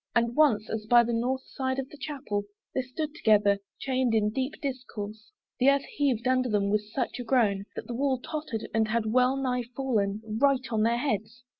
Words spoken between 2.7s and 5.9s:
They stood together, chained in deep discourse, The earth